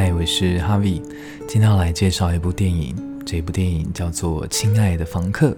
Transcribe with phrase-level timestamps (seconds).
[0.00, 1.02] 嗨，我是 Harvie，
[1.48, 2.94] 今天要来介绍一部电影。
[3.26, 5.50] 这部电影叫做《亲爱的房客》，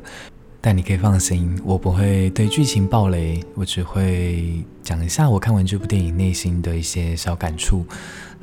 [0.62, 7.84] 但你可以放心，我不会对剧情爆雷，我只会讲一下我看完这部电影内心的一些小感触。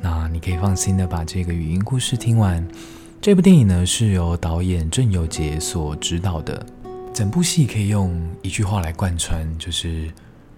[0.00, 2.64] 那你可以放心的把这个语音故事听完。
[3.20, 6.64] 这部电影呢是由导演郑有杰所指导的，
[7.12, 10.08] 整部戏可以用一句话来贯穿，就是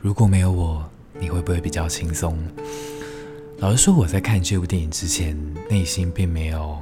[0.03, 0.85] 如果没有我，
[1.19, 2.39] 你会不会比较轻松？
[3.61, 5.37] 老实说，我在看这部电影之前，
[5.69, 6.79] 内心并没有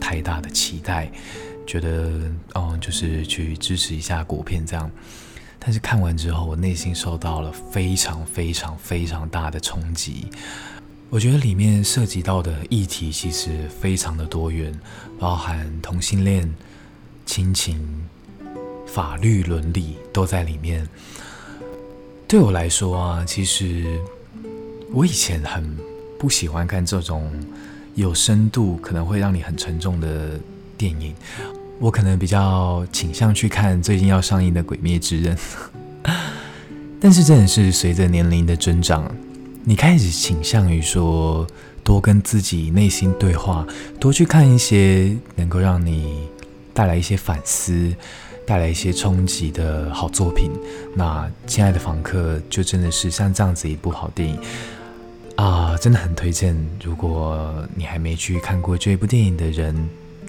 [0.00, 1.12] 太大的期待，
[1.66, 2.10] 觉得
[2.54, 4.90] 嗯，就是去支持一下国片这样。
[5.58, 10.28] 但是看完之后，我内心受到了非常非常非常大的冲击。
[11.10, 14.72] 我觉得里面涉及到的议题其实非常的多元，
[15.18, 16.50] 包含同性恋、
[17.26, 18.08] 亲情、
[18.86, 20.88] 法律、伦理都在里面。
[22.26, 24.00] 对我来说啊，其实
[24.94, 25.91] 我以前很。
[26.22, 27.28] 不喜欢看这种
[27.96, 30.38] 有深度、可能会让你很沉重的
[30.78, 31.12] 电影。
[31.80, 35.36] 我可能比较倾向去看最近要上映的《鬼灭之刃》。
[37.02, 39.12] 但是，真的是随着年龄的增长，
[39.64, 41.44] 你开始倾向于说
[41.82, 43.66] 多跟自己内心对话，
[43.98, 46.28] 多去看一些能够让你
[46.72, 47.92] 带来一些反思、
[48.46, 50.52] 带来一些冲击的好作品。
[50.94, 54.38] 那《亲爱的房客》就真的是像这样子一部好电影。
[55.36, 56.54] 啊，真的很推荐！
[56.84, 59.74] 如果你还没去看过这部电影的人，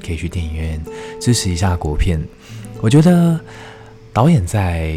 [0.04, 0.82] 可以去电影院
[1.22, 2.20] 支持一下国片。
[2.82, 3.40] 我觉得
[4.12, 4.96] 导演在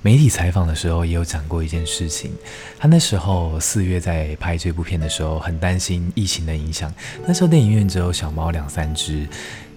[0.00, 2.30] 媒体采访的时候也有讲过一件事情，
[2.78, 6.92] 他那时候四月在拍这部片的时候，很担心疫情的影响。
[7.26, 9.26] 那时候电影院只有小猫两三只，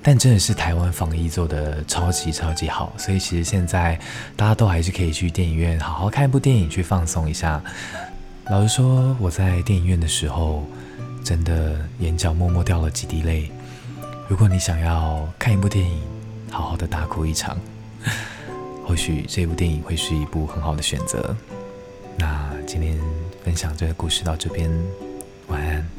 [0.03, 3.99] 但真的是台湾防疫做得超级超级好，所以其实现在
[4.35, 7.61] 大家都还是可以去电影院好好看一部电影，去放松一下。
[8.49, 10.63] 老实说，我在电影院的时候，
[11.23, 13.51] 真的眼角默默掉了几滴泪。
[14.27, 16.01] 如果你想要看一部电影，
[16.49, 17.55] 好好的大哭一场，
[18.83, 21.35] 或许这部电影会是一部很好的选择。
[22.17, 22.99] 那今天
[23.43, 24.67] 分享这个故事到这边，
[25.47, 25.98] 晚安。